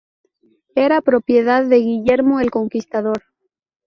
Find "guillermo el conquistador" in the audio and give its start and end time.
1.77-3.21